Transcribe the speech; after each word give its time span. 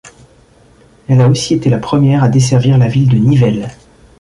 Elle 1.07 1.21
a 1.21 1.27
aussi 1.29 1.53
été 1.53 1.69
la 1.69 1.77
première 1.77 2.23
à 2.23 2.27
desservir 2.27 2.79
la 2.79 2.87
ville 2.87 3.07
de 3.07 3.17
Nivelles. 3.17 3.69